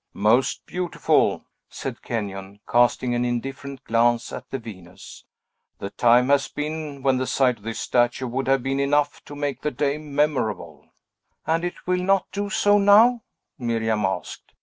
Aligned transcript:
"Most 0.15 0.65
beautiful," 0.65 1.45
said 1.69 2.01
Kenyon, 2.01 2.59
casting 2.67 3.13
an 3.13 3.23
indifferent 3.23 3.83
glance 3.83 4.33
at 4.33 4.49
the 4.49 4.57
Venus. 4.57 5.25
"The 5.77 5.91
time 5.91 6.29
has 6.29 6.47
been 6.47 7.03
when 7.03 7.17
the 7.17 7.27
sight 7.27 7.57
of 7.59 7.63
this 7.63 7.79
statue 7.81 8.25
would 8.25 8.47
have 8.47 8.63
been 8.63 8.79
enough 8.79 9.23
to 9.25 9.35
make 9.35 9.61
the 9.61 9.69
day 9.69 9.99
memorable." 9.99 10.87
"And 11.45 11.71
will 11.85 11.99
it 12.01 12.03
not 12.03 12.31
do 12.31 12.49
so 12.49 12.79
now?" 12.79 13.21
Miriam 13.59 14.03
asked. 14.03 14.53